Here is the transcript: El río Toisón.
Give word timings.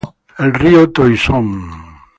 El 0.45 0.55
río 0.55 0.89
Toisón. 0.91 1.47